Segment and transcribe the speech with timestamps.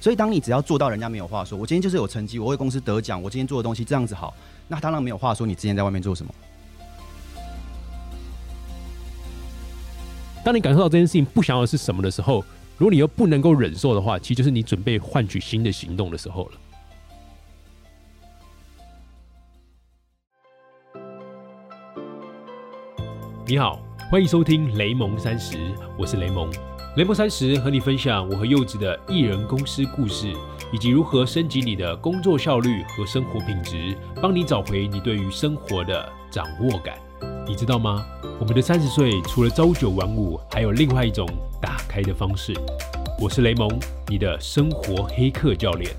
[0.00, 4.34] 所以当你只要做到人家没有话说，我今天就是有成绩，我为公司得奖，我今天做的东西这样子好，
[4.66, 5.46] 那当然没有话说。
[5.46, 6.34] 你之前在外面做什么？
[10.42, 12.42] 当你感受到这件事情不想要的是什么的时候，
[12.78, 16.52] 如果你又不能够忍受的话，其实就是你准备换取新的行动的时候了。
[23.46, 25.58] 你好，欢迎收听雷蒙三十，
[25.98, 26.69] 我是雷蒙。
[26.96, 30.34] 雷蒙三十和你分享我和柚子的艺人公司故事，
[30.72, 36.98] 以及如何升级你的工作效率和生活品质，帮你找回你对于生活的掌握感。
[37.46, 38.04] 你知道吗？
[38.40, 41.28] 我们的三十岁除了朝九晚五，还有另外一种
[41.62, 42.52] 打开的方式。
[43.20, 43.70] 我是雷蒙，
[44.08, 45.94] 你的生活黑客教练。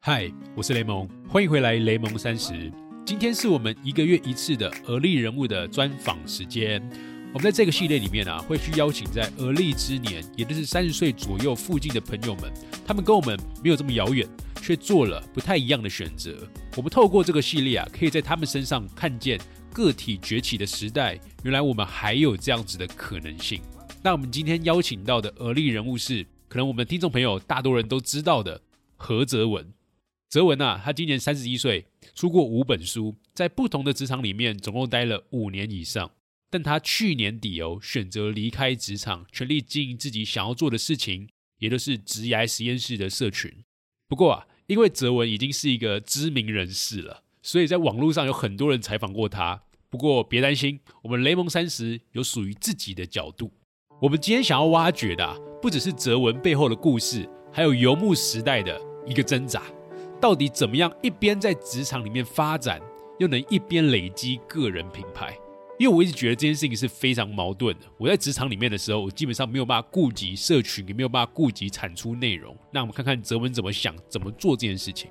[0.00, 2.72] 嗨，我是雷蒙，欢迎回来雷蒙三十。
[3.08, 6.78] 今天是我们一个月一次的而立人物的专访时间。
[7.32, 12.52] 我们在这个系列里面啊，会去邀请在而立之年，也就是三十岁左右附近的朋友们，
[12.86, 14.28] 他们跟我们没有这么遥远，
[14.60, 16.36] 却做了不太一样的选择。
[16.76, 19.40] 我们透过这个系列啊，可以在他们身上看见
[19.72, 23.58] 个体崛起的时代，原来我们还有这样子的可能性。
[24.02, 28.60] 那我们今天邀请到的而立人物是，可能我们听众朋友大多人都知道的
[28.96, 29.66] 何泽文。
[30.28, 36.10] 泽文啊，他今年三十一岁，出过五本书，在不同的职场里面总共待了五年以上。
[36.50, 43.52] 但他去年底哦，选择离开职场，全力经营自己想要做的事情，也就是职涯实验室的社群。
[44.08, 49.62] 不过啊，因为泽文已经是一个知名人士了，所以在网络上有很多人采访过他。
[49.90, 53.52] 不过别担心，我们雷蒙三十有属于自己的角度。
[54.00, 59.62] 我们今天想要挖掘的，不只是泽文背后的故事，还有游牧时代的一个挣扎，
[60.20, 62.80] 到底怎么样一边在职场里面发展，
[63.18, 65.36] 又能一边累积个人品牌？
[65.78, 67.86] 因为我一直觉得这件事情是非常矛盾的。
[67.98, 72.56] 我在职场里面的时候，我基本上没有办法顾及社群，也没有办法顾及产出内容。
[72.72, 75.08] 那我们看看泽文怎么想，怎么做这件事情。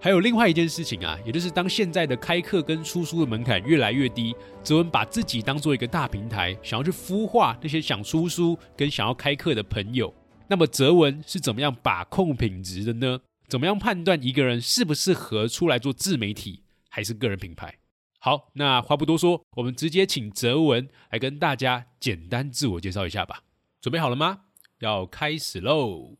[0.00, 10.12] 还有另外一件事情啊，也就是当现在的开课跟出书的门槛越来越低，泽文把自己当做一个大平台，想要去孵化那些想出书跟想要开课的朋友。
[10.48, 13.18] 那么泽文是怎么样把控品质的呢？
[13.48, 17.76] 怎么样判断一个人适不适合出来做自媒体，还是个人品牌？
[18.18, 23.42] 好，那话不多说，我们直接请泽文来跟大家简单自我介绍一下吧。
[23.80, 24.40] 准备好了吗？
[24.80, 26.16] 要开始喽！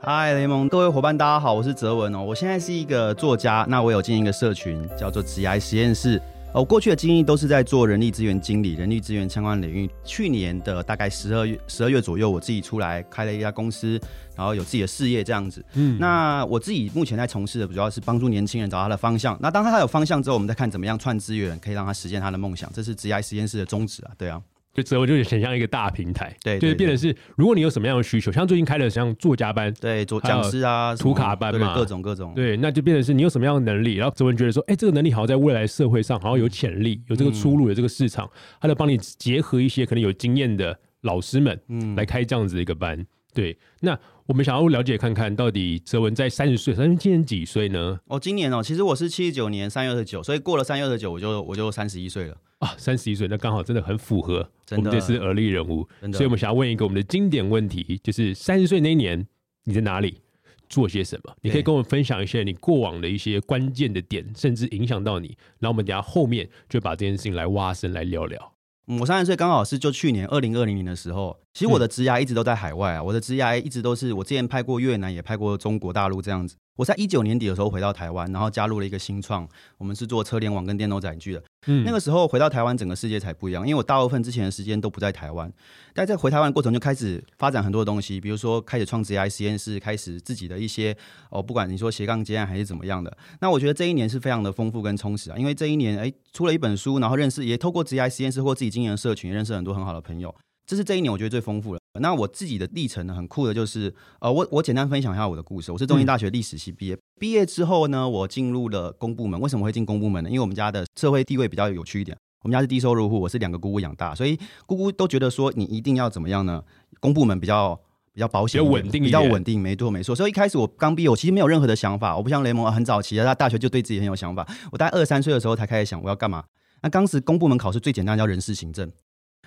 [0.00, 2.22] 嗨，雷蒙，各位伙伴，大家好，我是泽文哦。
[2.22, 6.18] 我现在是一个作家，那我有经营一个社群，叫做职涯实验室。
[6.54, 9.90] 我过去的经历都是在做人力资源经理、人力资源相关领域。
[10.04, 14.00] 去年的大概十二月、十二月左右，我自己出来开了一家公司，
[14.36, 15.64] 然后有自己的事业这样子。
[15.72, 19.36] 嗯，那我自己目前在从事的主要是帮助年轻人找他的方向。
[19.40, 22.72] 那当他有方向之后，我们再看怎么样串资源，可以让他实现他的梦想。
[22.72, 24.40] 这是职涯实验室的宗旨啊，对啊。
[24.74, 38.28] 就哲文就很像一个大平台，对，就是变成是，如果你有什么样的需求，像最近开了像作家班，对，做讲师啊，图卡班嘛，各种各种，对，那就变成是你有什么样的能力，然后哲文觉得说，哎，这个能力好像在未来社会上好像有潜力，有这个出路，有这个市场，
[38.60, 43.98] 他就帮你结合一些可能有经验的老师们，嗯，来开这样子的一个班，对，那。
[44.26, 48.00] 我们想要了解看看到底泽文在三十岁，三十今年几岁呢？
[48.06, 59.26] 哦，今年哦，其实我是七十九年三月二十九，所以过了三月二十九，我就我就三十一岁了啊，三十一岁，那刚好真的很符合我们这次而立人物，所以我们想要问一个我们的经典问题，就是三十岁那一年
[59.64, 60.22] 你在哪里
[60.70, 61.36] 做些什么？
[61.42, 68.53] 你可以跟我们分享一些你过往的一些关键的点，甚至影响到你，然后我们等下后面就把这件事情来挖深来聊聊。
[68.86, 76.56] 我三十岁刚好是就去年二零二零年的时候，其实我的职涯一直都在海外啊，我的职涯一直都是我之前拍过越南，也拍过中国大陆这样子。
[76.76, 79.48] 我在一九年底的时候回到台湾，然后加入了一个新创，
[79.78, 81.42] 我们是做车联网跟电动载具的。
[81.66, 85.52] 嗯，那个时候回到台湾，整个世界才不一样，因为我大部分之前的时间都不在台湾。
[85.92, 90.96] 但在回台湾过程就开始发展很多东西，比如说开始创职 AI 实验室，开始自己的一些
[91.30, 93.16] 哦，不管你说斜杠接案还是怎么样的。
[93.40, 100.34] 那我觉得这一年是非常的丰富跟充实啊，因为这一年哎出了一本书，然后认识也透过职 AI 实验室或自己经营的社群，认识很多很好的朋友。
[100.66, 101.80] 这是这一年我觉得最丰富的。
[102.00, 105.70] 那我自己的历程呢，很酷的，就是呃，我我简单分享一下我的故事。
[105.70, 109.40] 我是中医大学历史系毕业，毕业之后呢，我进入了公部门。
[109.40, 110.28] 为什么会进公部门呢？
[110.28, 112.16] 因为我们家的社会地位比较有趣一点。
[112.42, 114.36] 我们家是低收入户，我是两个姑姑养大，所以
[114.66, 116.62] 姑姑都觉得说你一定要怎么样呢？
[116.98, 117.80] 公部门比较
[118.12, 120.16] 比较保险、比较稳定、比较稳定，没错没错。
[120.16, 122.16] 所以一开始我刚毕业，我其实没有任何的想法。
[122.16, 124.44] 我不像雷蒙很早期的，他大学就对自己很有想法。
[124.72, 126.44] 我大概二三岁的时候才开始想我要干嘛。
[126.82, 128.90] 那当时公部门考试最简单叫人事行政。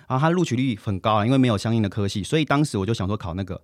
[0.08, 3.60] 然后他录取率很高啊，因为没有相应的科系，所以当时我就想说考那个。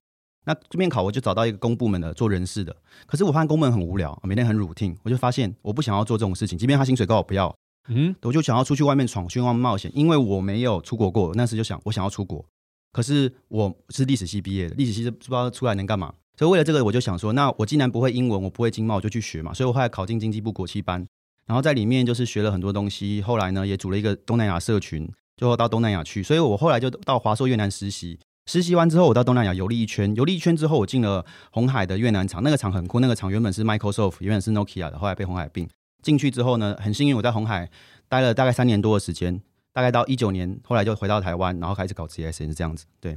[0.46, 2.76] 那这边考我就找到一个公部门的做人事的，
[3.06, 7.56] 可是我发现公部门很无聊，每天很 routine，我就发现我不想要做这种事情，即便他薪水高我不要，
[7.88, 12.44] 嗯，我就想要出去外面闯，去外面冒险，因为我没有出国过，那时就想我想要出国，
[12.92, 21.06] 可是我是历史系毕业的，历史系是不知道出来能干嘛，所以为了这个我就想说，那我既然不会英文，我不会经贸，我就去学嘛，所以我后来考进经济部国际班，
[21.46, 28.18] 然后在里面就是学了很多东西，后来呢也组了一个东南亚社群，最后到东南亚去，所以我后来就到华硕越南实习。
[28.46, 35.66] 实习完之后，我到东南亚游历一圈，游历一圈之后，我进了红海的越南厂，那个厂很酷，那个厂原本是 Microsoft，原本是 Nokia 的，后来被红海并
[36.02, 37.70] 进去之后呢，很幸运我在红海
[38.08, 39.40] 待了大概三年多的时间，
[39.72, 43.16] 大概到一九年，后来就回到台湾，然后开始搞 GSN 这样子，对。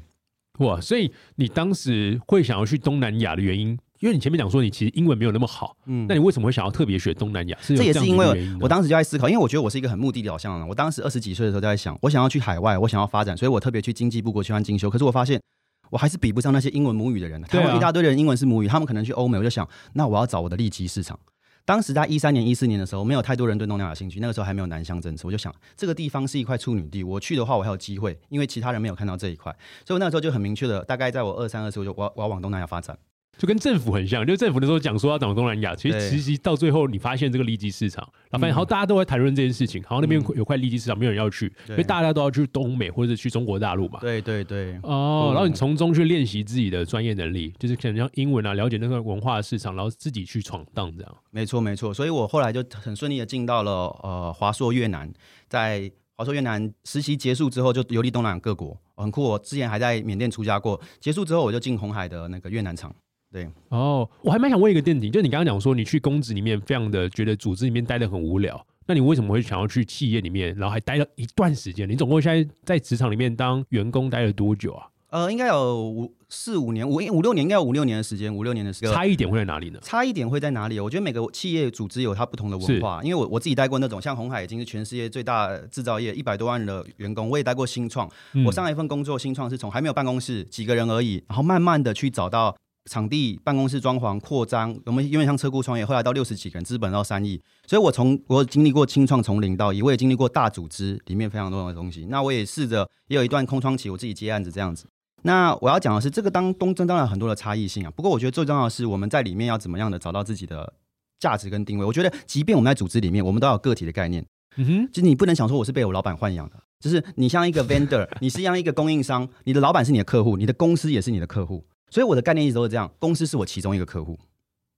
[0.59, 7.57] 哇，所以你当时会想要去东南亚的原因，因为你前面讲说你其实英文没有那么好，嗯，那你为什么会想要特别学东南亚？
[7.65, 10.67] 这也是因为我当时就在思考，因为我觉得我是一个很目的导向的人。
[10.67, 14.89] 我当时二十几岁的时候就在想，我想要去海外，我想要发展，所以我特别去经济部国际班进修。
[14.89, 15.41] 可是我发现
[15.89, 17.41] 我还是比不上那些英文母语的人。
[17.44, 21.19] 台湾一大堆人英文是母语，他们可能去欧美，我就想，那我要找我的利基市场。
[21.65, 24.21] 当时在一三年、一四年的时候，没有太多人对东南亚兴趣。
[24.21, 29.51] 那个时候还没有南向政策，我就想这个地方是一块处女地，我去的话我还有机会，因为其他人没有看到这一块，
[29.85, 32.97] 所以我那个时候就很明确的，大概在我二三二四，我就我我要往东南亚发展。
[33.38, 44.00] 就跟政府很像，就政府那时候讲说要找东南亚，其实其实到最后你发现这个利基市场，然后发现好大家都在谈论这件事情，好像那边有块利基市场，没有人要去，因为大家都要去东美或者去中国大陆嘛。
[44.01, 44.80] 对对对。
[44.81, 51.18] 哦，然后你从中去练习自己的专业能力，就是可能像英文啊，了解那个文化市场，然后自己去闯荡这样。
[51.30, 55.12] 没错没错，所以我后来就很顺利的进到了呃华硕越南，
[55.48, 59.22] 在华硕越南实习结束之后，就游历东南亚各国，很酷。
[59.22, 62.92] 我之前还在缅甸出家过，结束之后我就进红海的那个越南厂。
[63.31, 71.88] 对哦，我还蛮想问一个问题，就你刚刚讲说你去公职里面非常的觉得组织里面待的很无聊，那你为什么会想要去企业里面，然后还待了一段时间？
[71.89, 74.88] 你总共现在在职场里面当员工待了多久啊？
[75.09, 78.91] 呃，应该有五四五年，五五六年，应该有五六年的时间，五六年的时间。
[78.91, 79.79] 差一点会在哪里呢？
[79.81, 80.79] 差一点会在哪里？
[80.79, 88.09] 我觉得每个企业组织有它不同的文化，因为我我自己待过那种像红海已经是全世界最大制造业，一百多万人的员工，我也待过新创。
[88.45, 92.56] 我上一份工作新创是从还没有办公室，几个人而已，然后慢慢的去找到。
[92.88, 102.06] 场地、办公室装潢、扩张，我们因为像车库创业，后来到六十几个人，资本到三亿，所以我从我经历过清创从零到一，我也经历过大组织里面非常多的东西。
[102.10, 104.86] 那我也试着也有一段空窗期，我自己接案子这样子。
[105.24, 107.92] 那我要讲的是，这个当东征当然很多的差异性啊。
[107.92, 110.74] 不过我觉得最重要的是，我们在里面要怎么样的找到自己的
[111.19, 111.86] 价值跟定位。
[111.86, 114.25] 我觉得，即便我们在组织里面，我们都要有个体的概念。
[114.56, 121.66] 嗯哼，就是你不能想说我是被我老板豢养的，就是你像一个 vendor， 你是像一个供应商，你的老板是你的客户，你的公司也是你的客户。
[121.89, 124.18] 所以我的概念一直都是这样，公司是我其中一个客户，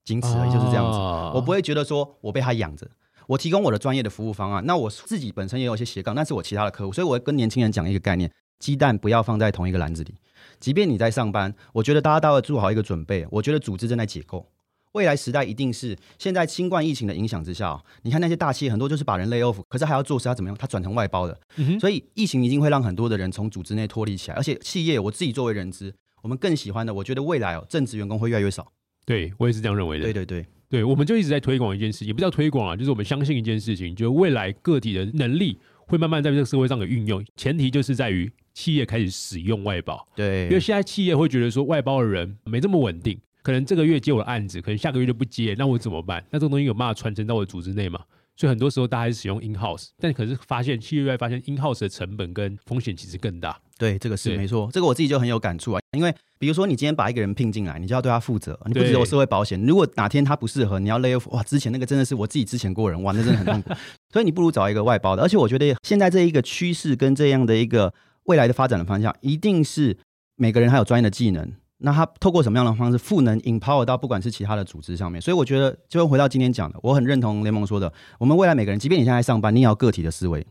[0.05, 0.97] 仅此而已，就是这样子。
[1.33, 2.87] 我不会觉得说我被他养着，
[3.27, 6.93] 我提供我的专业的服务方案，那我自己本身也有一些斜杠，那是我其他的客户。
[6.93, 10.15] 所以我会跟年轻人讲一个概念：鸡蛋不要放在同一个篮子里。
[10.59, 13.25] 即便你在上班，我觉得大家都要做好一个准备。
[13.31, 14.45] 我觉得组织正在解构，
[14.91, 20.57] 未来时代一定是现在新冠疫情的影响之下，你看那些大企业很多就是把人 lay off，可是还要做事，要怎么样？
[20.57, 21.39] 它转成外包的。
[21.79, 25.93] 所以疫情一定会让很多的人从组织内脱离起来，而且企业我自己作为人资。
[26.21, 28.71] 我们更喜欢的，我觉得未来哦，正职员工会越来越少。
[29.05, 30.03] 对我也是这样认为的。
[30.03, 35.57] 对对对，对，我们就一直在推广一件事也，不叫推广啊，就是我们相信一件事情，就是未来个体的能力
[35.87, 40.07] 会慢慢在这个社会上的运用，前提就是在于企业开始使用外包。
[40.15, 46.23] 对，因为现在企业会觉得说外包的人没这么稳定，可能这个月接我的案子，可能下个月就不接，那我怎么办？
[46.29, 47.99] 那这个东西有办法传承到我的组织内吗？
[48.35, 53.59] 所以很多时候大家还是使用 in house，但可是发现企业外发现 in house 的成本跟风险其实更大。
[53.79, 55.79] 对，这个是没错，这个我自己就很有感触啊。
[55.97, 59.59] 因为比如说你今天把一个人聘进来，你就要对他负责，你不只有社会保险。
[59.65, 63.71] 如果哪天他不适合，你要 lay off，哇，之前那个真的是我自己之前过人，哇，那真的很痛苦。
[64.11, 65.23] 所以你不如找一个外包的。
[65.23, 67.93] 而且我觉得现在这一个趋势跟这样的一个
[68.25, 69.97] 未来的发展的方向，一定是
[70.35, 71.49] 每个人还有专业的技能。
[71.77, 80.45] 那他透过什么样的方式赋能 empower 到不管是其他的组织上面，所以我觉得就回到今天讲的，我很认同联盟说的，我们未来每个人，即便你现在上班，你也要个体的思维。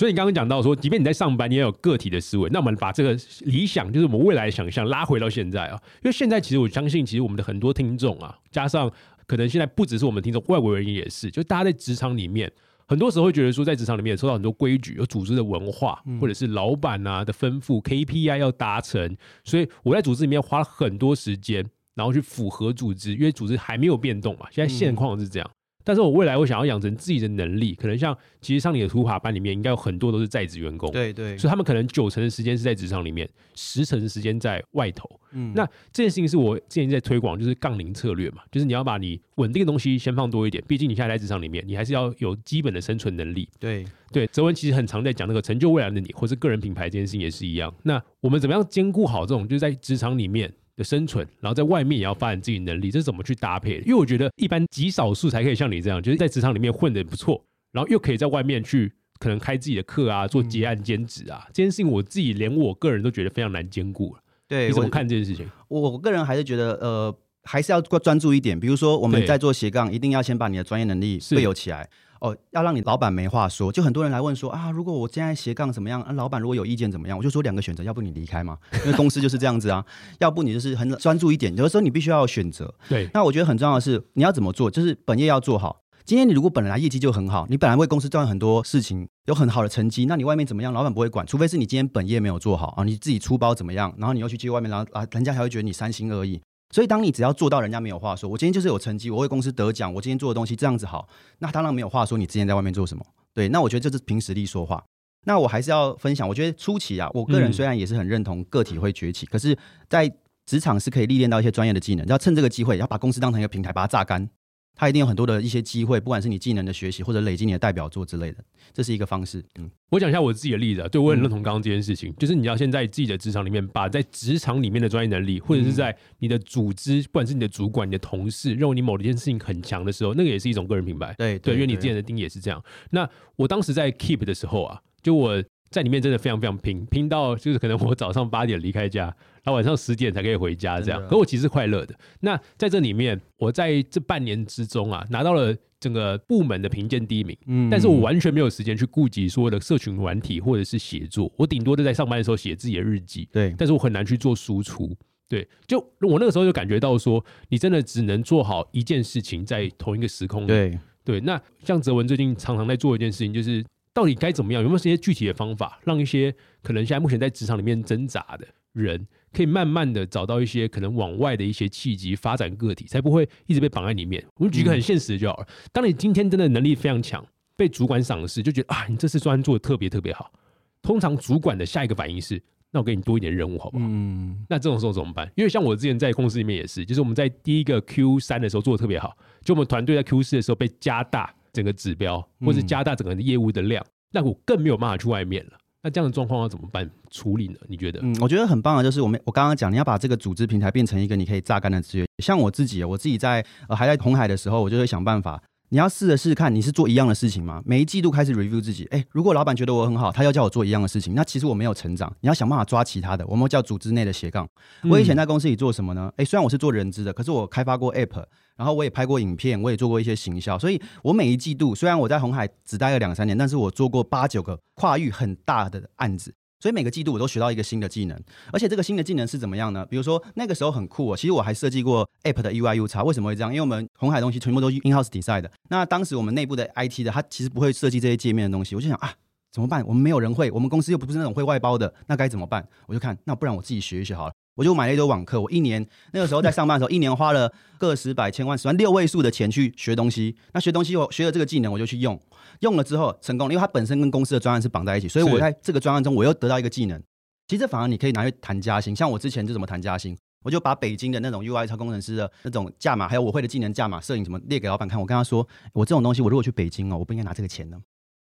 [0.00, 2.48] 所以你刚刚讲到说，即便你在上班，你也有个体的思维。
[2.48, 8.90] 那我们把这个理想，就是我们未来的想象拉回到现在啊，因为现在其实我相信，其实我们的很多听众啊，加上
[9.26, 12.50] 可能现在不只是我们听众，外国人也是，就大家在职场里面。
[12.86, 19.14] 很多时候会觉得说，在职场里面受到很多规矩、有组织的文化，或者是老板啊的吩咐，KPI 要达成，
[19.44, 21.62] 所以我在组织里面花了很多时间，
[21.94, 24.46] 然后去符合组织，因为组织还没有变动嘛。
[24.50, 25.50] 现在现况是这样。
[25.82, 35.08] 但是我未来我想要养成自己的能力，可能像其实上你的图卡班里面应该有很多都是在职员工，对对，所以他们可能九成的时间是在职场里面，十成的时间在外头。
[35.32, 43.48] 嗯，那这件事情是我之前在推广，就是杠铃策略嘛，就是你要把你稳定的东西先放多一点，毕竟你现在在职场里面，你还是要有基本的生存能力。
[43.58, 47.72] 对对，泽文其实很常在讲那个成就未来的你，或是个人品牌这件事情也是一样。
[47.84, 50.52] 那我们怎么样兼顾好这种就是在职场里面？
[50.80, 53.80] 的生存，然后在外面也要发展自己能力，这是怎么去搭配？
[53.80, 64.22] 因为我觉得一般极少数才可以像你这样，就是在职场里面混的不错，然后又可以在外面去可能开自己的课啊，做结案兼职啊，这件事情我自己连我个人都觉得非常难兼顾了。
[64.48, 65.46] 对，你怎么看这件事情？
[65.68, 68.58] 我个人还是觉得，呃，还是要专注一点。
[68.58, 71.88] 比如说，我们在做斜杠，一定要先把你的专业能力备有起来。
[72.20, 73.72] 哦，要让你老板没话说。
[73.72, 76.00] 就很多人来问说啊，如果我现在斜杠怎么样？
[76.02, 77.16] 啊，老板如果有意见怎么样？
[77.18, 79.84] 我就说两个选择，要不你离开嘛，因为公司就是这样子啊。
[80.18, 81.54] 要不你就是很专注一点。
[81.56, 82.72] 有的时候你必须要选择。
[82.88, 83.08] 对。
[83.12, 84.70] 那我觉得很重要的是，你要怎么做？
[84.70, 85.82] 就是本业要做好。
[86.04, 90.72] 今天你如果本来业绩就很好，你本来为公司赚很多事情，有很好的成绩，那你外面怎么样？
[90.72, 93.94] 老板不会管，除非是你今天本业没有做好啊，你自己出包怎么样？
[93.96, 96.40] 然后你又去接外面，然后啊，人家才会觉得你三心二意。
[96.72, 101.08] 所以，当你只要做到人家没有话说，我今天就是有成绩，我为公司得奖，我今天做的东西这样子好，
[101.40, 102.16] 那当然没有话说。
[102.16, 103.04] 你之前在外面做什么？
[103.34, 104.82] 对，那我觉得这是凭实力说话。
[105.26, 109.56] 那我还是要分享，我觉得初期啊，我个人虽然也是很认同个体会崛起，可是，
[109.88, 110.10] 在
[110.46, 114.28] 职场是可以历练到一些专业的技能，要趁这个机会，要把公司当成一个平台，把它榨干。
[114.74, 118.38] 它一定有很多的一些机会，不管是你技能的学习，或者累积你的代表作之类的，
[118.72, 119.44] 这是一个方式。
[119.58, 131.14] 嗯，我讲一下我自己的例子啊，对我很认同刚刚这件事情，就是你要先在自己的职场里面，把在职场里面的专业能力，或者是在你的组织，不管是你的主管、你的同事，认为你某一件事情很强的时候，那个也是一种个人品牌。
[131.18, 132.62] 对对，因为你之前的定义也是这样。
[132.90, 135.44] 那我当时在 Keep 的时候啊，就我。
[135.70, 141.00] 在里面真的非常非常拼，拼到就是可能我早上八点离开家，然后晚上十点才可以回家这样。
[141.08, 141.94] 可我其实快乐的。
[142.20, 147.36] 那在这里面，我在这半年之中啊，拿到了整个部门的评鉴第一名。
[147.46, 153.28] 嗯，但是我完全没有时间去顾及所有的社群软体或者是写作，我顶多就在上班的时候写自己的日记。
[153.30, 154.92] 对，但是我很难去做输出。
[155.28, 160.46] 对，就我那个时候就感觉到说，你真的只能做好一件事情，在同一个时空里。
[160.48, 163.64] 对对，那像泽文最近常常在做一件事情，就是。
[164.00, 164.62] 到底该怎么样？
[164.62, 174.24] 有没有一些具体的方法，让一些可能现在目前在职场里面挣扎的人，可以慢慢的找到一些可能往外的一些契机，发展个体，才不会一直被绑在里面？
[174.36, 175.46] 我们举个很现实的就好了。
[175.70, 177.22] 当你今天真的能力非常强，
[177.58, 180.32] 被主管赏识，就觉得啊，你这次专做的特别特别好。
[180.80, 183.84] 通常主管的下一个反应是，那我给你多一点任务，好不好？
[183.86, 184.46] 嗯。
[184.48, 185.30] 那这种时候怎么办？
[185.36, 189.14] 因为像我之前在公司里面也是，就是我们在第一个 Q 三的时候做的特别好，
[189.44, 191.34] 就我们团队在 Q 四的时候被加大。
[191.52, 195.52] 整个指标，或是加大整个业务的量，那我更没有办法去外面了。
[195.82, 197.58] 那这样的状况要怎么办处理呢？
[197.66, 198.00] 你觉得？
[198.02, 202.06] 嗯，我觉得很棒的，就是我们我刚刚讲，你要把这个组织平台变成一个你可以榨干的资源。
[202.22, 205.42] 像我自己，我自己在呃还在红海的时候，我就会想办法。
[205.72, 207.62] 你要试着试看，你是做一样的事情吗？
[207.64, 212.12] 每一季度开始 review 自己，哎，如果老板觉得我很好，他要叫我做一样的事情，那其实我没有成长。
[212.20, 214.48] 你要想办法抓其他的，我们叫组织内的斜杠。
[214.90, 216.12] 我以前在公司里做什么呢？
[216.16, 218.24] 哎，虽然我是做人资的，可是我开发过 app，
[218.56, 226.34] 然后我也拍过影片，我也做过一些行销，所以我每一季度虽然我在红海只待了两三年，但是我做过八九个跨域很大的案子。
[226.60, 229.84] 所以每个季度我都学到一个新的技能，而且这个新的技能是怎么样呢？
[229.86, 233.50] 比如说那个时候很酷哦，其实我还设计过 App 的 UI U 叉，为什么会这样？
[233.50, 235.50] 因为我们红海东西全部都是 in house design 的。
[235.70, 239.14] 那当时我们内部的 IT 的他其实不会设计这些界面的东西，我就想啊，
[239.50, 239.82] 怎么办？
[239.86, 242.68] 我们没有人会，我们公司又不是那种会外包的，那该怎么办？
[242.86, 244.32] 我就看，那不然我自己学一学好了。
[244.60, 250.36] 我就买了一堆网课，我一年那个时候在上班的时候，一年花了个十百千万十万六位数的钱去学东西。
[250.52, 252.20] 那学东西我学了这个技能，我就去用，
[252.58, 257.02] 用了之后成功，因为它本身跟公司的专案是绑在一起，所以我在这个专案中我又得到一个技能。
[257.48, 260.14] 其实反而你可以拿去谈加薪，像我之前就怎么谈加薪，
[260.44, 265.00] 我就把北京的那种 UI 超工程师的那种价码，还有我会的技能价码、摄影什么列给老板看。
[265.00, 267.78] 我跟他说，我这种东西我如果去北京哦，我不应该拿这个钱呢。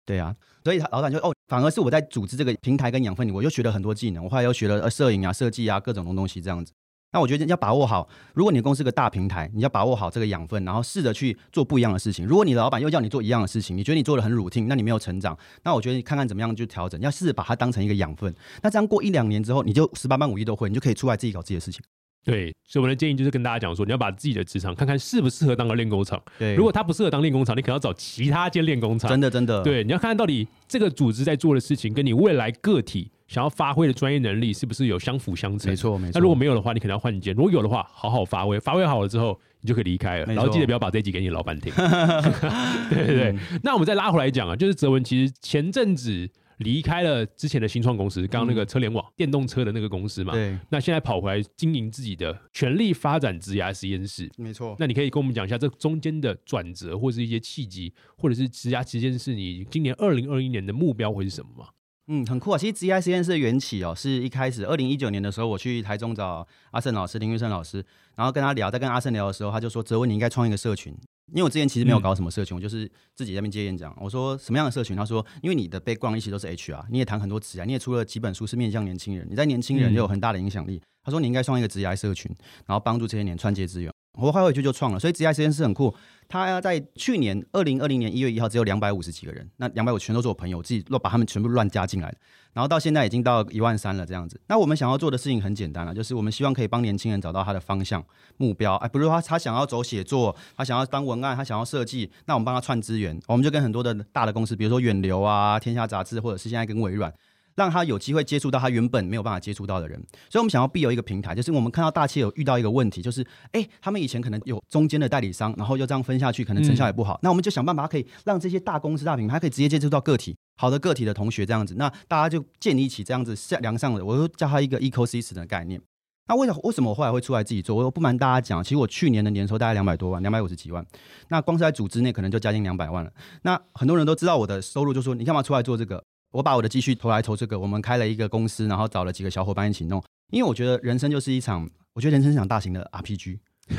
[0.07, 0.35] 对啊，
[0.65, 4.25] 所以他老板就哦，反而是我在组织这个平台跟养分里，我又学了很多技能。
[4.25, 6.73] 我后来又学了摄影啊、设计啊各种东西这样子。
[7.13, 12.27] 那我觉得要把握好，如果你的公司个大平台，你要把握好这个养分，然后试着去做不一样的事情。
[12.27, 15.37] 如果你老板又叫你做一样的事情，你觉得你做的很 routine，那你没有成长。
[15.65, 18.33] 那我觉得你看看怎么样就调整，要试着把它当成一个养分。
[18.63, 21.83] 那这样过一两年之后，你就十八般武艺都会，你就可以出来自己搞自己的事情。
[22.27, 26.21] 对，所以我的建议就是跟大家讲说，你要把自己的职场看看适不适合当个练功场。
[26.37, 29.09] 对，如果他不适合当练功场，你可能要找其他间练功场。
[29.09, 29.63] 真的，真的。
[29.63, 35.71] 对，你要看看到底这个组织在做的事情，跟你未来个体想要发挥的专业能力是不是有相辅相成。
[35.71, 36.13] 没错，没错。
[36.15, 40.35] 那如果没有的话，你可能要换一间；如果有的话，好好发挥，发挥好了之后，你就可以离开了。
[40.35, 41.73] 然后记得不要把这集给你老板听。
[42.91, 43.37] 对对对。
[43.63, 46.29] 那我们再拉回来讲啊，就是泽文其实前阵子。
[46.59, 50.59] 离开了之前的新创公司，刚刚那个车联网电动车的那个公司嘛，对。
[50.71, 54.75] 那现在跑回来经营自己的全力发展职涯实验室，没错。
[54.79, 61.69] 那你可以跟我们讲一下这中间的转折，或是一些契机，或者是职涯实验室，你今年二零二一年的目标会是什么吗？
[62.09, 62.59] 嗯，很酷啊。
[62.59, 67.85] 其实职涯实验室的缘起哦，是一开始二零一九年的时候，我去台中找阿胜老师林玉胜老师，
[68.15, 70.97] 然后跟他聊，在跟阿胜聊的时候，他就说：“哲文，你应该创一个社群。”
[71.33, 73.97] 因为我之前其实没有搞什么社群，我就是自己在那边接演讲。
[74.01, 74.97] 我说什么样的社群？
[74.97, 80.81] 他说，因为你的背光一起都是 HR，你也谈很多职涯，你也出了几本书是面向年轻人，你在年轻人就有很大的影响力。
[81.03, 82.31] 他说你应该创一个职业社群，
[82.67, 83.93] 然后帮助这些年串接资源。
[84.19, 85.95] 我快回去就创了，所以职业实验室很酷。
[86.29, 92.17] 他在去年二零二零年一月一号只有两百五十几个人，那两百五全都是我朋友，我自己乱把他们全部乱加进来的。
[92.53, 94.41] 然后到现在已经到一万三了这样子。
[94.49, 98.03] 那我们想要做的事情很简单了，就是我们希望可以帮年轻人找到他的方向
[98.39, 98.77] 目标。
[98.77, 107.13] 哎，比如说他他想要走写作，他想要当文案，他想要设计，那我们帮他串资源，我们就跟很多的大的公司，比如说远流啊、天下杂志，或者是现在跟微软。
[107.57, 109.99] 让他有机会接触到他原本没有办法接触到的人，
[110.31, 117.19] 所以我们想要必有一个平台，就是我们看到大企业有遇到一个问题，就是哎，他们以前可能有中间的代理商，然后又这样分下去，可能成效也不好。
[117.23, 125.81] 那我们就想办法可以让这些大公司、大品牌可以直接接触到个体，好的个体的同学这样子，那大家就建立起这样子良上的，我就叫他一个 ecosystem 的概念。
[126.29, 127.77] 那为什为什么我后来会出来自己做？
[127.77, 130.85] 我不瞒大家讲，其实我去年的年收大概两百多万，两百五十几万。
[131.29, 133.13] 那光是在组织内可能就将近两百万了。
[133.43, 136.03] 那很多人都知道我的收入，就说你干嘛出来做这个？
[136.37, 140.03] 我把我的积蓄投来投这个，我们开了一个公司，然后找了几个小伙伴一起弄。
[140.31, 143.39] 因为我觉得人生就是一场，我觉得人生是场大型的 RPG，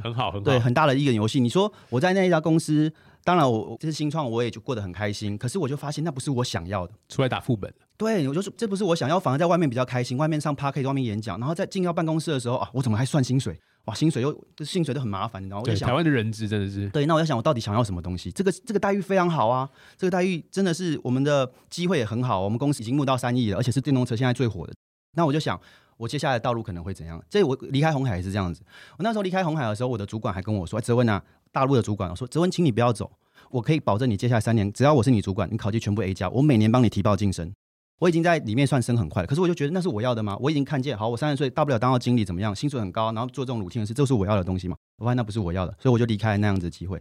[0.00, 1.40] 很好，很好，对，很大的一个游戏。
[1.40, 2.92] 你说我在那一家公司，
[3.24, 5.36] 当然我这是新创，我也就过得很开心。
[5.36, 7.72] 可是我就发现那不是我想要的，出来打副本。
[7.96, 10.16] 对，我就是这不是我想要，反而在外面比较开心。
[10.16, 13.58] 外面上 a r k 外面演讲，然后在进到办公室的时候啊，我怎么还算薪水？
[13.86, 15.62] 哇，薪水又这薪水都很麻烦，你知道吗？
[15.64, 16.88] 对，台湾的人资真的是。
[16.90, 18.32] 对，那我在想，我到底想要什么东西？
[18.32, 22.40] 这个这个待遇非常好啊，这个待遇真的是我们的机会也很好。
[22.40, 24.72] 我们公司已经募到三亿了，而且是电动车现在最火的。
[25.14, 25.60] 那我就想，
[25.96, 27.22] 我接下来的道路可能会怎样？
[27.30, 28.60] 这我离开红海也是这样子。
[28.98, 33.12] 我那时候离开红海的时候，我的主管还跟我说：“泽文啊，大陆的主管，我说泽文，请你不要走，
[33.50, 37.54] 我可以保证你接下来三年，只要我是你主管，你考绩全部 A 加，我每年帮你提报晋升。”
[37.98, 40.36] 我已经在里面算升很快了，可是我就觉得那是我要的吗？
[40.38, 42.54] 我已经看见，好，我三十岁大不了当到经理怎么样？
[42.54, 44.76] 薪水很高，然后做这种乳清的事，这是我要的东西吗？
[44.98, 47.00] 我发现那不是我要的，所以我就离开那样子的机会。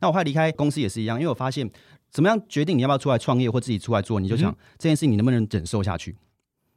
[0.00, 1.70] 那我后来离开公司也是一样，因为我发现
[2.10, 6.16] 怎么样决定你要不要出来创业或自己出来做，你就想这件事你能不能忍受下去。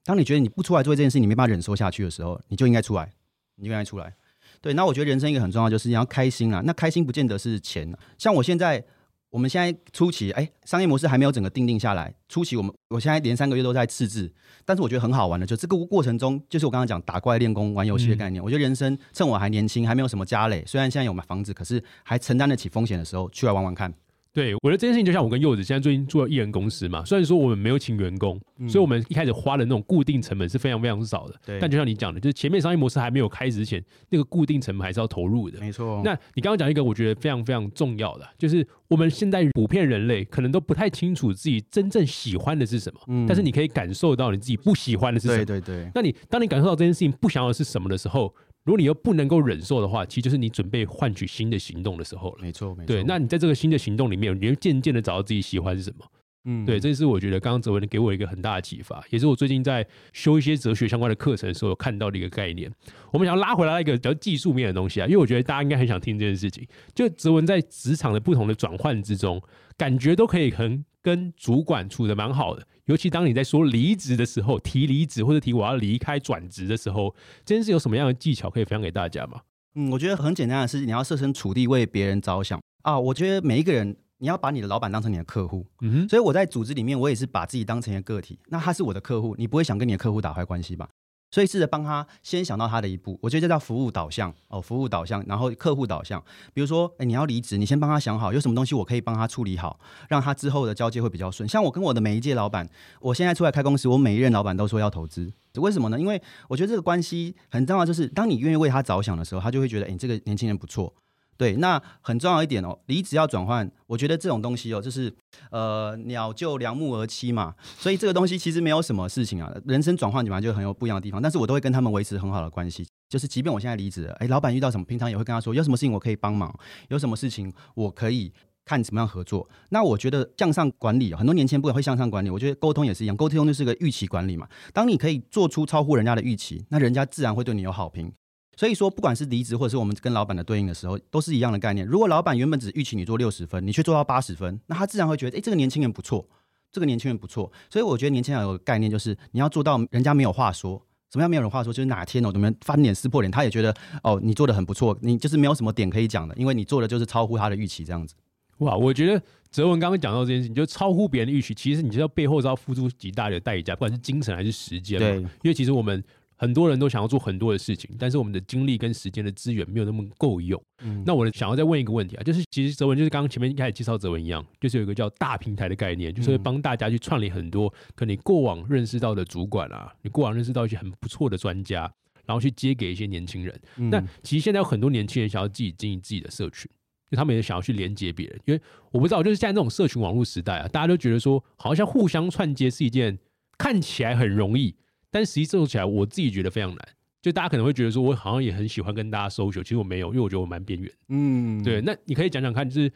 [0.04, 3.10] 当你觉得你不出来做这件事，你没办法忍受下去的时候，你就应该出来，
[3.56, 4.14] 你就应该出来。
[4.60, 6.62] 对，那我觉得人生一个很重要就是你要开心啊。
[6.66, 8.84] 那开心不见得是钱，像我现在。
[9.34, 12.14] 我们现在初期，哎，商业模式还没有整个定定下来。
[12.30, 14.32] 初期我们，我现在连三个月都在赤字，
[14.64, 18.44] 但是我觉得很好玩的，就这个过程中，就是我刚刚讲打怪练功、玩游戏的概念。
[18.44, 23.92] 我觉得人生趁我还年轻，还没有什么家累，虽然现在有买房子，可是还承担得起风险的时候，去来玩玩看。
[24.34, 31.36] 对，我觉得这件事情就像我跟柚子现在最近做艺人公司嘛，虽然说我们没有请员工，所以我们一开始花的那种固定成本是非常非常少的。
[31.46, 35.60] 对，但就像你讲的，就是前面商业模式还没有开始之前，那个固定成本还是要投入的。
[35.60, 36.02] 没错。
[36.04, 45.46] 那你刚刚讲一个我觉得非常非常重要的，就是我们现在普遍人类可能都不太清楚自己真正喜欢的是什么，嗯，但是你可以感受到你自己不喜欢的是什么。
[45.46, 45.92] 对对对。
[45.94, 48.34] 那你当你感受到这件事情不想要的是什么的时候。
[48.64, 52.38] 如果你又不能够忍受的话，其实就是你准备换取新的行动的时候了。
[52.42, 52.88] 没错，没错。
[52.88, 56.06] 对，那你在这个新的行动里面，你就渐渐的找到自己喜欢是什么。
[56.46, 62.70] 嗯，对，这是我觉得刚刚哲文给我一个很大的启发，也是我最近在修一些哲学相关的课程的时候看到的一个概念。
[63.12, 66.68] 我们想要拉回来一个比较技术面的东西啊，因为我觉得大家应该很想听这件事情。
[66.94, 69.42] 就哲文在职场的不同的转换之中，
[69.78, 72.68] 感觉都可以很跟主管处的蛮好的。
[72.86, 77.16] 尤其当你在说离职的时候，提离职或者提我要离开转职的时候，
[77.46, 79.42] 这件事有什么样的技巧可以分享给大家吗？
[79.76, 83.00] 嗯，我觉得很简单的是，你要设身处地为别人着想啊。
[83.00, 85.66] 我觉得每一个人，你要把你的老板当成你的客户。
[85.82, 88.38] 嗯哼，所以我在组织里面，我也是把自己当成一个个体。
[88.48, 90.90] 那他是我的客户，你不会想跟你的客户打坏关系吧？
[91.34, 96.24] 所以试着帮他先想到他的一步，我觉得这叫服务导向哦，服务导向，然后客户导向。
[96.54, 101.50] 比如说，哎，你要离职，你先帮他想好有什么东西我可以帮他处理好，让他之后的交接会比较顺。
[101.50, 102.70] 像我跟我的每一届老板，
[103.02, 106.00] 我现在出来开公司，我每一任老板都说要投资，为什么呢？
[106.00, 110.94] 因为我觉得这个关系很重要，就是当你愿意为他着想的时候，他就会觉得，哎，这个年轻人不错。
[111.38, 115.14] 对，那很重要一点哦，离职要转换，我觉得这种东西哦，就是
[115.50, 119.52] 呃，鸟就良木而栖嘛，所以这个东西其实没有什么事情啊。
[119.66, 126.54] 人生转换本来就很有不一样的地方，但是我都会跟他们维持很好的关系，就是即便我现在离职了，哎，老板遇到什么，平常也会跟他说，有什么事情我可以帮忙，
[126.90, 128.32] 有什么事情我可以
[128.64, 129.50] 看怎么样合作。
[129.70, 134.48] 那我觉得向上管理，很多年轻人不会向上管理，我觉得沟通也是一样，沟通就是个预期管理嘛。
[134.72, 138.14] 当你可以做出超乎人家的预期，那人家自然会对你有好评。
[138.56, 141.86] 所以说，不管是离职或者是我们跟老板的对应的时候，都是一样的概念。
[141.86, 146.28] 如果老板原本只预期你做六十分，你却做到八十分，那他自然会觉得，哎，这个年轻人不错，
[146.72, 147.52] 这个年轻人不错。
[147.70, 150.82] 所以我觉得年轻人有个概念，就是你要做到人家没有话说。
[151.12, 151.72] 什么样没有人话说？
[151.72, 158.16] 就是哪天我们翻脸撕破脸，他也觉得哦，你做的很不错，你就是没有什么点可以讲的，因为你做的就是超乎他的预期这样子。
[158.60, 165.00] 哇，我觉得哲文刚刚讲到这件事情，就超乎别人的预期，其实你知道背后是要付出极大的代价，不管是精神还是时间。
[165.00, 166.04] 对，因为其实我们。
[166.36, 170.62] 很多人都想要做很多的事情，但是我们的精力跟时间的资源没有那么够用。
[170.84, 181.82] 嗯那我想要再问一个问题啊，就是其实泽文就是刚刚前面一开始介绍泽文一样，就是有一个叫大平台的概念，就是会帮大家去串联很多可能你过往认识到的主管啊，你过往认识到一些很不错的专家，
[182.26, 183.62] 然后去接给一些年轻人。
[183.78, 186.70] 嗯那其实现在有很多年轻人想要自己经营自己的社群，
[187.10, 193.18] 就他们也想要去连接别人，因为我不知道，就是现在这种社群网络时代啊，大家都觉得说，好像互相串接是一件
[193.58, 194.76] 看起来很容易，
[195.14, 196.88] 但实际做起来，我自己觉得非常难。
[197.22, 200.92] 就大家可能会觉得说，我好像也很喜欢跟大家 social，其实我没有，因为我觉得我蛮边缘。
[201.10, 202.92] 嗯对，那你可以讲讲看，就是因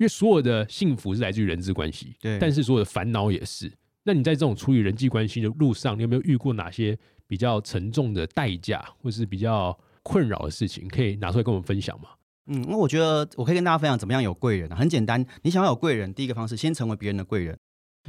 [0.00, 3.72] 为所有的幸福是来自于人际关系，对但是所有的烦恼也是。
[4.04, 12.10] 那你在这种处理人际关系的路上，你有没有遇过哪些比较沉重的代价，或是比较困扰的事情，可以拿出来跟我们分享吗？
[12.46, 17.58] 嗯，那我觉得我可以跟大家分享怎么样有贵人啊，很简单，你想要有贵人，第一个方式先成为别人的贵人。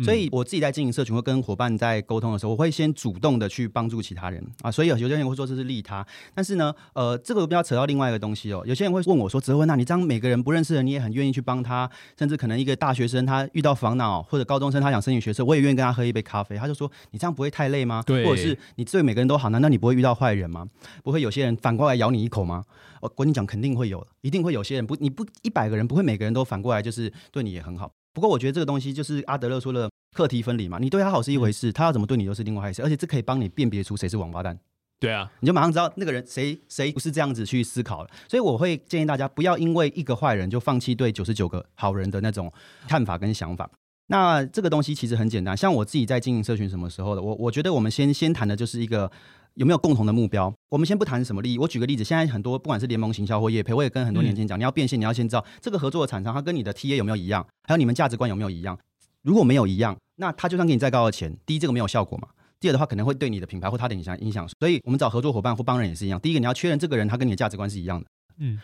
[0.04, 4.72] 所以我自己在经营社群，会跟伙伴在沟通的时候，我会先主动的去帮助其他人啊。
[4.72, 6.04] 所以有些人会说这是利他，
[6.34, 8.64] 但是呢，呃，这个不要扯到另外一个东西哦。
[8.66, 18.02] 有些人会问我说：“泽文，那你这样每个人不认识的，你也很愿意去帮他，甚至可能一个大学生他遇到烦恼，或者高中生他想申请学社，我也愿意跟他喝一杯咖啡。”他就说：“你这样不会太累吗？
[18.06, 20.68] 对或者是你对每个人都好，难道你不会遇到坏人吗？
[21.04, 22.64] 不会有些人反过来咬你一口吗？”
[23.00, 27.92] 我跟你讲，肯定会有，一定会有些人不，你不一百个人不会每个人都反过来就是对你也很好。
[28.14, 34.58] 不过我觉得这个东西就是阿德勒说的课题分离嘛，你对他好是一回事，他要怎么对你又是另外一回事，而且这可以帮你辨别出谁是王八蛋，
[35.00, 38.10] 对啊，你就马上知道那个人谁谁不是这样子去思考了。
[38.28, 42.52] 所以我会建议大家不要因为一个坏人就放弃对九十九个好人的那种
[42.88, 43.70] 看法跟想法。
[44.08, 49.10] 那这个东西其实很简单，像我自己在经营社群什么时候的，我我觉得我们先先谈的就是一个
[49.56, 50.54] 有没有共同的目标。
[50.70, 58.78] 我们先不谈什么利益，我举个例子，现在很多不管是联盟行销或业培，我也跟很多年轻人讲，你要变现，你要先知道这个合作的厂商他跟你的 TA 有没有一样，还有你们价值观有没有一样。
[59.22, 62.28] 如果没有一样，那他就算给你再高的钱，第一这个没有效果嘛。
[62.60, 66.20] 第二的话，可能会对你的品牌或他的影响影响，所以我们找合作伙伴或帮人也是一样。
[66.20, 68.06] 第一个，你要确认这个人他跟你的价值观是一样的。
[68.38, 68.60] 嗯，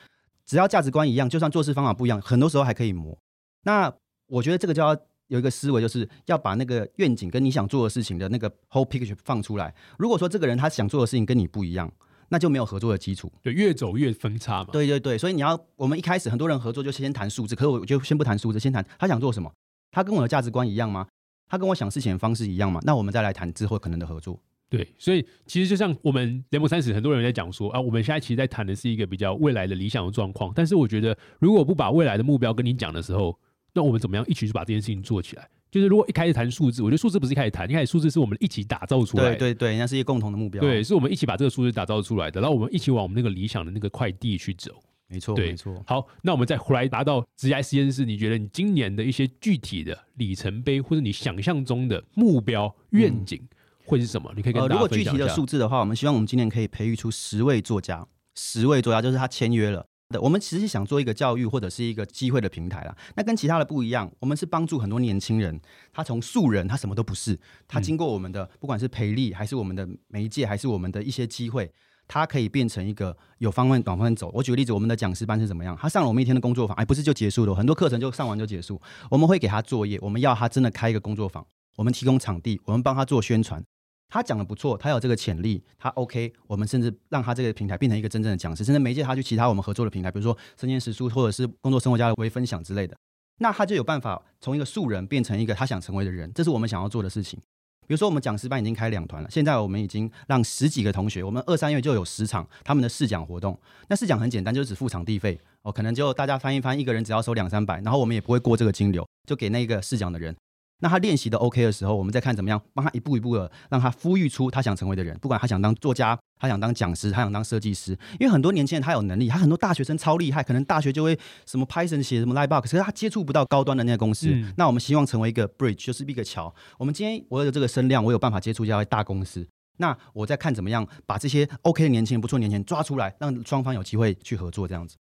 [0.45, 3.17] 只要价值观一样，就算做事方法不一样，很多时候还可以磨。
[3.63, 3.93] 那
[4.27, 4.95] 我觉得这个就要
[5.29, 9.73] 有一个思维，就是要把那个愿景跟你想做的事情的那个 whole picture 放出来。
[9.97, 11.91] 如果说这个人他想做的事情跟你不一样，
[12.27, 13.31] 那就没有合作的基础。
[13.41, 14.69] 对，越走越分叉嘛。
[14.71, 19.51] 对对对，所以你要我们一开始很多人合作就先谈数字，可是我就先不谈数字，先谈他想做什么，
[19.91, 21.07] 他跟我的价值观一样吗？
[21.47, 22.79] 他跟我想事情的方式一样吗？
[22.83, 24.39] 那我们再来谈之后可能的合作。
[24.69, 30.51] 对，所以其实就像我们联盟三十，很多人在讲说啊，我们现在其实在谈的是一个比较未来的理想的状况。
[30.55, 33.35] 但是我觉得，如果不把未来的目标跟你讲的时候，
[33.79, 35.49] 那我们怎么样一起去把这件事情做起来？
[35.71, 39.35] 就是如果一开始谈数字，我觉得数字不是一开始谈，一开始数字是我们一起打造出来的。
[39.37, 40.59] 对对对，那是一个共同的目标。
[40.59, 44.71] 对，，是我们一起把这个数字打造出来的，然后我们一起往我们那个理想的那个快递去走。
[45.07, 45.81] 没错对没错。
[45.87, 53.41] 好，那我们再回来达到职业实验室，你觉得你今年的一些具体的里程碑，或者你想象中的目标愿景
[53.85, 54.31] 会是什么？
[54.35, 55.29] 你可以跟呃，大如果具体的。
[55.29, 59.85] 数字的话，我们希望我们今年可以培育出十位作家，十位作家就是他签约了。
[60.09, 62.95] 的，我们其实想做一个教育或者是一个机会的平台啦。
[63.15, 65.59] 那跟其他的不一样，我们是帮助很多年轻人，
[65.93, 71.71] 他从素人，他什么都不是，他经过我们的、不管是培力，还是我们的媒介，还是我们的一些机会，
[72.07, 74.31] 他可以变成一个有方向、往方向走。
[74.33, 75.77] 我举个例子，我们的讲师班是怎么样？
[75.79, 78.81] 他上了我们一天的工作坊，哎，不是就结束了，很多课程就上完就结束。
[79.11, 81.45] 我们会给他作业，我们要他真的开一个工作坊，
[81.75, 83.63] 我们提供场地，我们帮他做宣传。
[84.09, 92.97] 他讲的不错，他有这个潜力，他 OK，我们甚至让他这个平台变成一个真正的讲师，甚至媒介他去其他我们合作的平台，比如说生鲜食书或者是工作生活家的微分享之类的，
[93.37, 97.39] 那他就有办法从一个素人变成一个他想成为的人，这是我们想要做的事情。
[97.87, 103.59] 比如说，我们讲师班已经开两团了，现在我们已经让十几个同学，我们二三月就有十场他们的试讲活动。
[103.87, 110.35] 那试讲很简单，就是只付场地费哦，可能就大家翻一翻，一个人只要收两三百，然后我们也不会过这个金流，就给那个试讲的人。
[110.79, 117.91] 那他练习的 OK 的时候，我们再看怎么样帮他一步一步的让他孵育出他想成为的人，不管他想当作家，他想当讲师，他想当设计师。
[118.19, 124.29] 因为很多年轻人他有能力，他很多大学生超厉害，可能大学就会什么 Python 写什么 Lightbox，可是他接触不到高端的那个公司。
[124.31, 126.53] 嗯那我们希望成为一个 bridge，就是一个桥。
[126.77, 129.47] 我们今天我有这个声量，我有办法接触一些大公司。
[129.77, 134.95] 那我再看怎么样把这些 OK 的年轻人、不错的年轻人抓出来，让双方有机会去合作，这样子。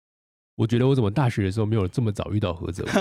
[0.57, 2.93] 我觉得我怎么大学的时候没有这么早遇到何泽 文？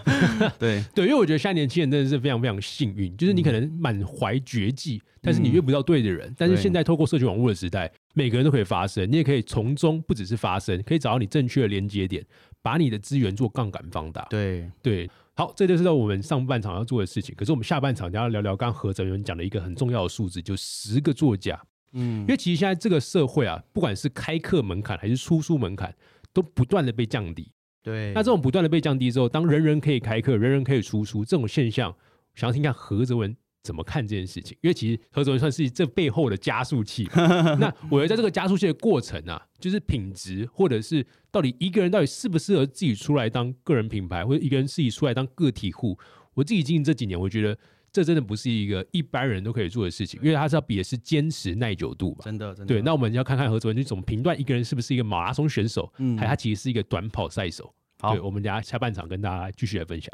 [0.58, 6.34] 对，对，因为我觉得现在年轻人真的是非常非常幸运，就是你可能满怀绝技，但是你遇不到对的人。
[6.38, 12.24] 但是现在透过社群网络的时代，每个人都可以发声，你也可以从中不只是发声，可以找到你正确的连接点，
[12.62, 14.26] 把你的资源做杠杆放大。
[14.30, 17.34] 对，对，好，这就是我们上半场要做的事情。
[17.36, 21.60] 可是我们下半场要聊聊刚刚何泽文讲的一个很重要的数字，就十个作家。
[21.94, 25.94] 嗯因为其实现在这个社会啊，不管是开课门槛还是出书门槛，
[26.32, 27.52] 都不断的被降低。
[27.82, 31.92] 对，那这种不断的被降低之后，当人人可以开课，人人可以出书，这种现象，
[32.34, 34.56] 想要听看何泽文怎么看这件事情？
[34.60, 37.08] 因为其实何泽文算是这背后的加速器。
[37.58, 45.98] 那我觉得在这个加速器的过程啊，就是品质，或者是到底一个人到底适不适合自己出来当个人品牌，或者一个人自己出来当个体户，
[46.34, 47.58] 我自己经营这几年，我觉得
[47.92, 52.24] 这真的不是一个一般人都可以做的事情，因为他是要比的是坚持耐久度嘛。
[52.24, 52.74] 真的，真的。
[52.74, 57.70] 对，那我们要看看何泽文你怎么评断一个人是不是一个马拉松选手，嗯，还他其实是一个短跑赛手。
[58.00, 60.10] 好，我们等下下半场跟大家继续来分享。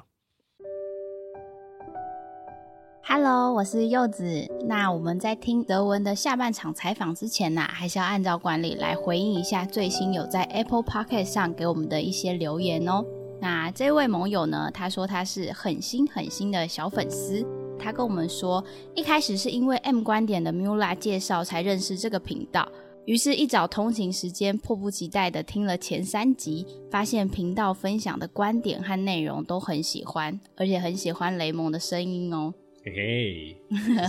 [3.04, 4.44] Hello，我是柚子。
[4.66, 13.04] 那我们在听德文的下半场采访之前呢，还是要按照惯例来回应一下最新有在 Apple p o c k e t 上给我们的一些留言哦。
[13.40, 17.46] 那这位盟友呢，他说他是很新很新的小粉丝。
[17.78, 18.62] 他跟我们说，
[18.94, 22.68] 一开始是因为 M 观点的 Mula 介绍才认识这个频道，
[23.06, 32.52] 于是，一早通勤时间迫不及待的听了前三集，发现频道分享的观点和内容都很喜欢，而且很喜欢雷蒙的声音哦。
[32.84, 33.54] 嘿，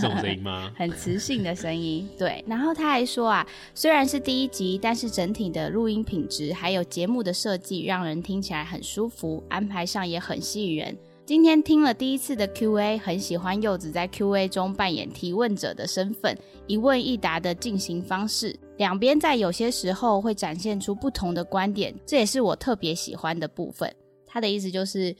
[0.00, 0.72] 种声音吗？
[0.76, 2.42] 很磁性的声音，对。
[2.46, 10.96] 然后他还说啊，虽然是第一集，但是整体的录音品质还有节目的设计，让人听起来很舒服，安排上也很吸引人。
[11.30, 23.88] 今天听了第一次的 Q&A，很喜欢柚子在 Q&A 中扮演提问者的身份，一问一答的进行方式，两边在有些时候会展现出不同的观点，这也是我特别喜欢的部分。
[24.26, 25.14] 他的意思就是。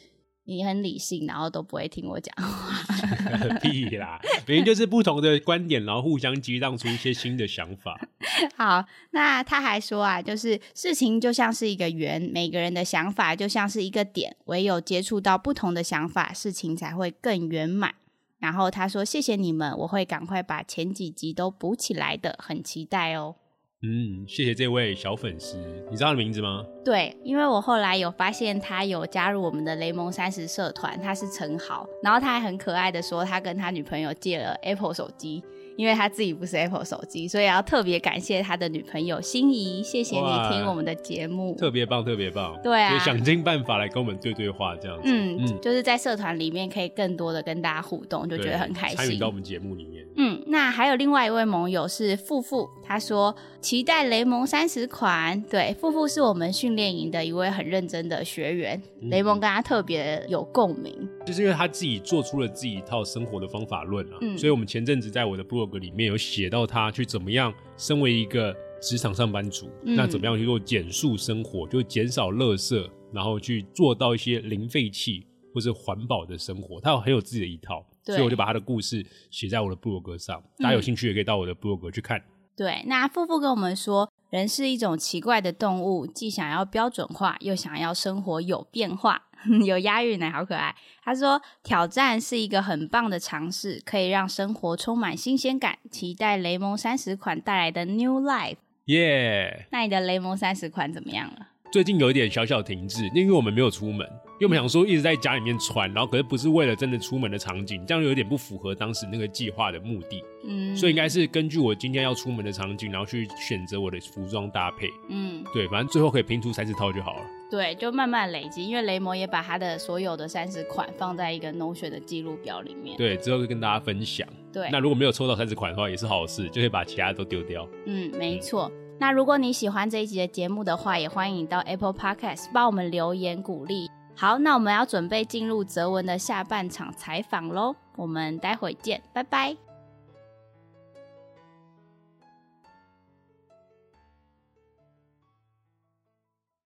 [0.51, 2.75] 你很理性，然后都不会听我讲话。
[3.63, 8.01] 屁啦，明明就是不同的观点，然后互相激荡出一些新的想法。
[8.59, 17.95] 好，那他还说啊，就是事情就像是一个圆，每个人的想法就像是一个点，唯有接触到不同的想法，事情才会更圆满。
[18.41, 23.37] 然后他说：“谢谢你们，我会赶快把前几集都补起来的，很期待哦。”
[23.83, 25.57] 嗯，谢谢这位小粉丝，
[25.91, 26.65] 你知道他的名字吗？
[26.85, 35.43] 对，因为我后来有发现他有加入我们的雷蒙三十社团，他是陈豪，然后他还很可爱的说他跟他女朋友借了 Apple 手机。
[35.77, 39.83] 因为他自己不是 Apple 手机，所以要特别感谢他的女朋友心仪。
[39.83, 42.55] 谢谢你听我们的节目，特别棒，特别棒。
[42.63, 45.05] 对啊，想尽办法来跟我们对对话，这样子。
[45.11, 48.97] 嗯，就是在社团里面可以更多的跟大家互动，就觉得很开心。
[48.99, 50.05] 参与到我们节目里面。
[50.19, 55.41] 嗯，那还有另外一位盟友是富富，他说期待雷蒙三十款。
[55.43, 60.93] 对，富富是我们训练营的一位很认真的学员，雷蒙跟他特别有共鸣，
[61.25, 64.19] 就是因为他自己做出了自己一套生活的方法论啊。
[64.21, 65.71] 嗯，所以我们前阵子在我的 blog。
[65.71, 76.81] 里面有写到他去怎么样，身为一个职场上班族，那怎么样去做减速生活，就减少垃圾，然后去做到一些零废弃或是环保的生活。
[76.81, 80.43] 他有很有自己的一套，所以我就把他的故事写在我的部落格上。
[80.59, 82.23] 大家有兴趣也可以到我的部落格去看。
[82.57, 89.23] 对，那富富跟我们说，人是一种奇怪的动物，既想要标准化，又想要生活有变化。
[89.65, 90.77] 有押韵呢，好可爱。
[91.03, 95.79] 他说：“挑战是一个很棒的尝试，可以让生活充满新鲜感。
[95.91, 99.67] 期待雷蒙三十款带来的 New Life。”耶！
[99.73, 101.49] 那你的雷蒙三十款怎么样了？
[101.73, 104.07] 最近有一点小小停滞，因为我们没有出门，
[104.41, 110.25] 因为我们想说一直在家里面穿，然后可是不是为了真的出门的场景，这样有点不符合当时那个计划的目的。
[110.45, 114.89] 嗯，所以应该是根据我今天要出门的场景，然后去选择我的服装搭配。
[115.11, 117.21] 嗯，对，反正最后可以拼出三十套就好了。
[117.51, 122.97] 对，就慢慢累积，因为雷蒙也把他的所有的三十款放在一个 No 选的记录表里面。
[122.97, 124.27] 对，之后会跟大家分享。
[124.51, 127.69] 对，那如果没有抽到三十款的话，也是好事，就可以把其他都丢掉。
[127.85, 128.73] 嗯，没错。
[128.99, 133.87] 那如果你喜欢这一集的节目的话，也欢迎到 Apple Podcast 帮我们留言鼓励。
[134.21, 139.70] 好，那我们要准备进入泽文的下半场采访喽，我们待会见，拜拜。